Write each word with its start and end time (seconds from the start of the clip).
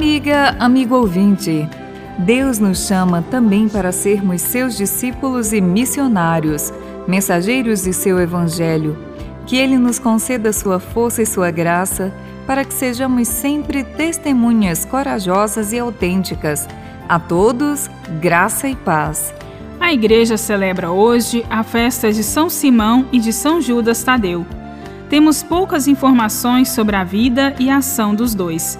Amiga, 0.00 0.56
amigo 0.58 0.94
ouvinte, 0.94 1.68
Deus 2.20 2.58
nos 2.58 2.86
chama 2.86 3.20
também 3.30 3.68
para 3.68 3.92
sermos 3.92 4.40
seus 4.40 4.74
discípulos 4.74 5.52
e 5.52 5.60
missionários, 5.60 6.72
mensageiros 7.06 7.82
de 7.82 7.92
seu 7.92 8.18
Evangelho. 8.18 8.96
Que 9.44 9.58
Ele 9.58 9.76
nos 9.76 9.98
conceda 9.98 10.54
sua 10.54 10.80
força 10.80 11.20
e 11.20 11.26
sua 11.26 11.50
graça 11.50 12.14
para 12.46 12.64
que 12.64 12.72
sejamos 12.72 13.28
sempre 13.28 13.84
testemunhas 13.84 14.86
corajosas 14.86 15.70
e 15.70 15.78
autênticas. 15.78 16.66
A 17.06 17.18
todos, 17.18 17.90
graça 18.22 18.68
e 18.68 18.74
paz. 18.74 19.34
A 19.78 19.92
igreja 19.92 20.38
celebra 20.38 20.90
hoje 20.90 21.44
a 21.50 21.62
festa 21.62 22.10
de 22.10 22.24
São 22.24 22.48
Simão 22.48 23.04
e 23.12 23.20
de 23.20 23.34
São 23.34 23.60
Judas 23.60 24.02
Tadeu. 24.02 24.46
Temos 25.10 25.42
poucas 25.42 25.86
informações 25.86 26.70
sobre 26.70 26.96
a 26.96 27.04
vida 27.04 27.54
e 27.58 27.68
a 27.68 27.76
ação 27.76 28.14
dos 28.14 28.34
dois, 28.34 28.78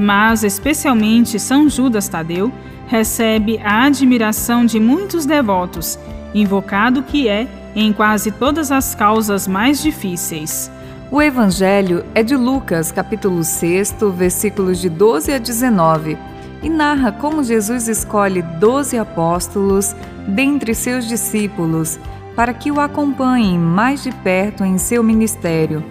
mas 0.00 0.42
especialmente 0.42 1.38
São 1.38 1.68
Judas 1.68 2.08
Tadeu 2.08 2.50
recebe 2.86 3.60
a 3.62 3.84
admiração 3.84 4.64
de 4.64 4.80
muitos 4.80 5.26
devotos, 5.26 5.98
invocado 6.34 7.02
que 7.02 7.28
é 7.28 7.46
em 7.76 7.92
quase 7.92 8.30
todas 8.30 8.72
as 8.72 8.94
causas 8.94 9.46
mais 9.46 9.82
difíceis. 9.82 10.70
O 11.10 11.20
Evangelho 11.20 12.02
é 12.14 12.22
de 12.22 12.34
Lucas, 12.34 12.90
capítulo 12.90 13.44
6, 13.44 13.96
versículos 14.14 14.78
de 14.80 14.88
12 14.88 15.34
a 15.34 15.38
19, 15.38 16.16
e 16.62 16.70
narra 16.70 17.12
como 17.12 17.44
Jesus 17.44 17.86
escolhe 17.86 18.40
doze 18.58 18.96
apóstolos 18.96 19.94
dentre 20.26 20.74
seus 20.74 21.06
discípulos 21.06 21.98
para 22.34 22.54
que 22.54 22.70
o 22.70 22.80
acompanhem 22.80 23.58
mais 23.58 24.02
de 24.02 24.10
perto 24.12 24.64
em 24.64 24.78
seu 24.78 25.02
ministério, 25.02 25.84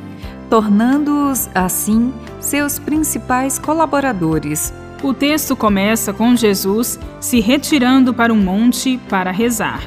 tornando-os, 0.50 1.50
assim, 1.54 2.14
seus 2.40 2.80
principais 2.80 3.60
colaboradores. 3.60 4.74
O 5.04 5.14
texto 5.14 5.56
começa 5.56 6.12
com 6.12 6.36
Jesus 6.36 7.00
se 7.22 7.40
retirando 7.40 8.14
para 8.14 8.34
um 8.34 8.42
monte 8.42 9.00
para 9.10 9.32
rezar. 9.32 9.82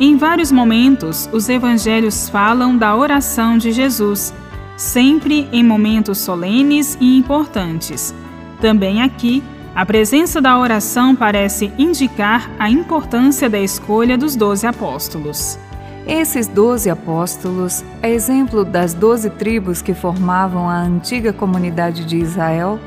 Em 0.00 0.16
vários 0.16 0.50
momentos, 0.50 1.28
os 1.32 1.48
evangelhos 1.48 2.28
falam 2.28 2.76
da 2.76 2.96
oração 2.96 3.58
de 3.58 3.72
Jesus, 3.72 4.32
sempre 4.76 5.48
em 5.52 5.62
momentos 5.62 6.18
solenes 6.18 6.96
e 7.00 7.18
importantes. 7.18 8.14
Também 8.60 9.02
aqui, 9.02 9.42
a 9.74 9.84
presença 9.84 10.40
da 10.40 10.58
oração 10.58 11.14
parece 11.14 11.72
indicar 11.78 12.50
a 12.58 12.70
importância 12.70 13.48
da 13.50 13.58
escolha 13.58 14.16
dos 14.16 14.34
doze 14.36 14.66
apóstolos. 14.66 15.58
Esses 16.06 16.48
doze 16.48 16.90
apóstolos, 16.90 17.84
a 18.02 18.08
exemplo 18.08 18.64
das 18.64 18.92
doze 18.92 19.30
tribos 19.30 19.80
que 19.80 19.94
formavam 19.94 20.68
a 20.68 20.76
antiga 20.78 21.32
comunidade 21.32 22.04
de 22.04 22.16
Israel, 22.16 22.80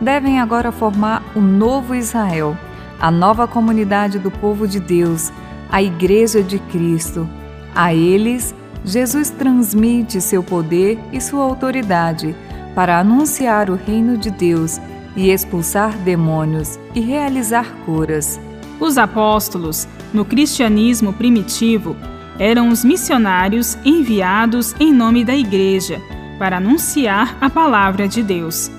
devem 0.00 0.40
agora 0.40 0.72
formar 0.72 1.22
o 1.36 1.40
novo 1.40 1.94
Israel, 1.94 2.56
a 2.98 3.10
nova 3.10 3.46
comunidade 3.46 4.18
do 4.18 4.30
povo 4.30 4.66
de 4.66 4.80
Deus, 4.80 5.30
a 5.70 5.82
Igreja 5.82 6.42
de 6.42 6.58
Cristo. 6.58 7.28
A 7.74 7.92
eles, 7.92 8.54
Jesus 8.84 9.28
transmite 9.28 10.20
seu 10.20 10.42
poder 10.42 10.98
e 11.12 11.20
sua 11.20 11.44
autoridade 11.44 12.34
para 12.74 12.98
anunciar 12.98 13.68
o 13.68 13.74
reino 13.74 14.16
de 14.16 14.30
Deus 14.30 14.80
e 15.14 15.30
expulsar 15.30 15.96
demônios 15.98 16.78
e 16.94 17.00
realizar 17.00 17.66
curas. 17.84 18.40
Os 18.80 18.96
apóstolos, 18.96 19.86
no 20.12 20.24
cristianismo 20.24 21.12
primitivo, 21.12 21.94
eram 22.38 22.68
os 22.68 22.84
missionários 22.84 23.76
enviados 23.84 24.74
em 24.80 24.92
nome 24.92 25.24
da 25.24 25.36
Igreja 25.36 26.00
para 26.38 26.56
anunciar 26.56 27.36
a 27.40 27.48
palavra 27.48 28.08
de 28.08 28.22
Deus. 28.22 28.70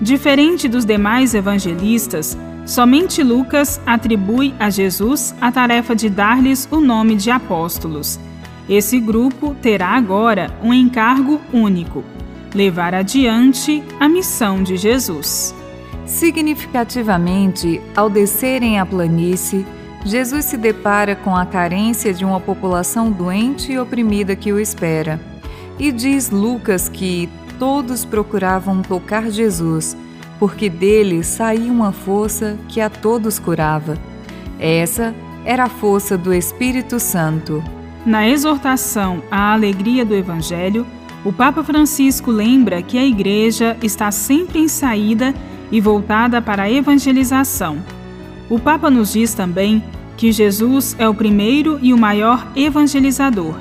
Diferente 0.00 0.68
dos 0.68 0.84
demais 0.84 1.34
evangelistas, 1.34 2.38
somente 2.64 3.22
Lucas 3.22 3.80
atribui 3.84 4.54
a 4.58 4.70
Jesus 4.70 5.34
a 5.40 5.50
tarefa 5.50 5.96
de 5.96 6.08
dar-lhes 6.08 6.68
o 6.70 6.80
nome 6.80 7.16
de 7.16 7.30
apóstolos. 7.30 8.20
Esse 8.68 9.00
grupo 9.00 9.56
terá 9.60 9.88
agora 9.88 10.52
um 10.62 10.72
encargo 10.72 11.40
único: 11.52 12.04
levar 12.54 12.94
adiante 12.94 13.82
a 13.98 14.08
missão 14.08 14.62
de 14.62 14.76
Jesus. 14.76 15.54
Significativamente, 16.06 17.80
ao 17.96 18.08
descerem 18.08 18.78
a 18.78 18.86
planície, 18.86 19.66
Jesus 20.04 20.44
se 20.44 20.56
depara 20.56 21.16
com 21.16 21.34
a 21.34 21.44
carência 21.44 22.14
de 22.14 22.24
uma 22.24 22.40
população 22.40 23.10
doente 23.10 23.72
e 23.72 23.78
oprimida 23.78 24.36
que 24.36 24.52
o 24.52 24.60
espera. 24.60 25.20
E 25.78 25.92
diz 25.92 26.30
Lucas 26.30 26.88
que 26.88 27.28
todos 27.58 28.04
procuravam 28.04 28.82
tocar 28.82 29.30
Jesus, 29.30 29.96
porque 30.38 30.68
dele 30.68 31.22
saía 31.22 31.70
uma 31.70 31.92
força 31.92 32.56
que 32.68 32.80
a 32.80 32.88
todos 32.88 33.38
curava. 33.38 33.98
Essa 34.58 35.14
era 35.44 35.64
a 35.64 35.68
força 35.68 36.16
do 36.16 36.32
Espírito 36.32 37.00
Santo. 37.00 37.62
Na 38.06 38.28
exortação 38.28 39.22
à 39.30 39.52
alegria 39.52 40.04
do 40.04 40.14
Evangelho, 40.14 40.86
o 41.24 41.32
Papa 41.32 41.62
Francisco 41.64 42.30
lembra 42.30 42.80
que 42.82 42.96
a 42.96 43.04
Igreja 43.04 43.76
está 43.82 44.10
sempre 44.10 44.60
em 44.60 44.68
saída 44.68 45.34
e 45.70 45.80
voltada 45.80 46.40
para 46.40 46.62
a 46.64 46.70
evangelização. 46.70 47.78
O 48.50 48.58
Papa 48.58 48.90
nos 48.90 49.12
diz 49.12 49.34
também 49.34 49.82
que 50.16 50.32
Jesus 50.32 50.96
é 50.98 51.08
o 51.08 51.14
primeiro 51.14 51.78
e 51.82 51.92
o 51.92 51.98
maior 51.98 52.46
evangelizador. 52.56 53.54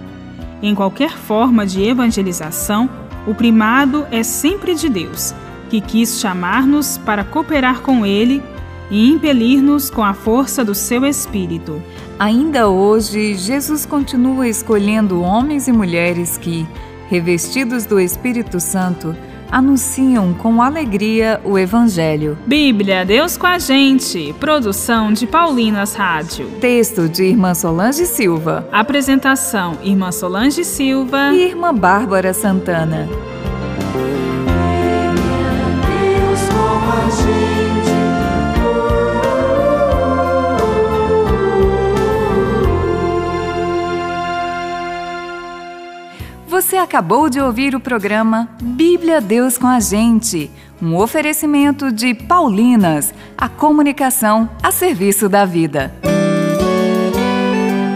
Em 0.62 0.74
qualquer 0.74 1.12
forma 1.12 1.66
de 1.66 1.84
evangelização, 1.84 2.90
o 3.28 3.36
primado 3.36 4.08
é 4.12 4.24
sempre 4.24 4.74
de 4.74 4.88
Deus, 4.88 5.34
que 5.70 5.81
quis 5.81 6.20
chamar-nos 6.20 6.98
para 6.98 7.24
cooperar 7.24 7.81
com 7.81 8.06
Ele 8.06 8.42
e 8.90 9.09
impelir-nos 9.12 9.90
com 9.90 10.03
a 10.03 10.14
força 10.14 10.64
do 10.64 10.74
seu 10.74 11.06
Espírito. 11.06 11.81
Ainda 12.18 12.69
hoje, 12.69 13.36
Jesus 13.36 13.86
continua 13.86 14.48
escolhendo 14.48 15.22
homens 15.22 15.68
e 15.68 15.74
mulheres 15.74 16.38
que, 16.38 16.66
revestidos 17.09 17.86
do 17.86 18.00
Espírito 18.00 18.59
Santo, 18.59 19.16
anunciam 19.52 20.34
com 20.34 20.62
alegria 20.62 21.41
o 21.44 21.58
Evangelho. 21.58 22.38
Bíblia, 22.46 23.06
Deus 23.06 23.38
com 23.38 23.47
a 23.47 23.59
gente. 23.59 24.34
Produção 24.40 25.12
de 25.12 25.25
Paulinas 25.25 25.94
Rádio. 25.94 26.47
Texto 26.59 27.08
de 27.08 27.24
Irmã 27.24 27.53
Solange 27.53 28.06
Silva. 28.06 28.68
Apresentação: 28.72 29.78
Irmã 29.84 30.12
Solange 30.12 30.63
Silva 30.63 31.31
e 31.34 31.44
Irmã 31.44 31.74
Bárbara 31.74 32.34
Santana. 32.34 33.07
Você 46.68 46.76
acabou 46.76 47.30
de 47.30 47.40
ouvir 47.40 47.76
o 47.76 47.80
programa 47.80 48.50
Bíblia 48.62 49.22
Deus 49.22 49.58
com 49.58 49.68
a 49.68 49.80
Gente, 49.80 50.52
um 50.82 50.98
oferecimento 50.98 51.94
de 51.94 52.14
Paulinas, 52.14 53.14
a 53.38 53.48
comunicação 53.48 54.50
a 54.62 54.70
serviço 54.70 55.30
da 55.30 55.46
vida. 55.46 55.94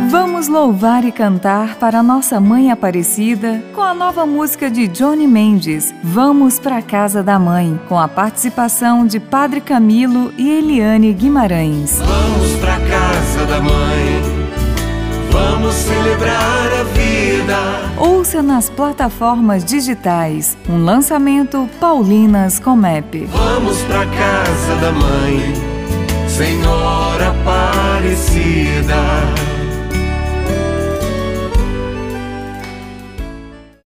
Vamos 0.10 0.48
louvar 0.48 1.04
e 1.04 1.12
cantar 1.12 1.76
para 1.76 2.02
nossa 2.02 2.40
Mãe 2.40 2.72
Aparecida 2.72 3.62
com 3.76 3.82
a 3.82 3.94
nova 3.94 4.26
música 4.26 4.72
de 4.72 4.88
Johnny 4.88 5.28
Mendes, 5.28 5.94
Vamos 6.02 6.58
para 6.58 6.82
Casa 6.82 7.22
da 7.22 7.38
Mãe, 7.38 7.78
com 7.90 8.00
a 8.00 8.08
participação 8.08 9.06
de 9.06 9.20
Padre 9.20 9.60
Camilo 9.60 10.34
e 10.38 10.50
Eliane 10.50 11.12
Guimarães. 11.12 12.00
Vamos 12.00 12.56
para 12.62 12.80
casa 12.80 13.46
da 13.48 13.60
mãe, 13.60 14.22
vamos 15.30 15.74
celebrar 15.74 16.61
vida. 17.42 17.58
Ouça 17.98 18.42
nas 18.42 18.70
plataformas 18.70 19.66
digitais 19.66 20.58
um 20.70 20.84
lançamento 20.84 21.70
Paulinas 21.80 22.60
Comep. 22.60 23.26
Vamos 23.26 23.82
pra 23.84 24.06
casa 24.06 24.76
da 24.82 24.92
mãe, 24.92 25.54
Senhora 26.28 27.30
Aparecida. 27.30 28.96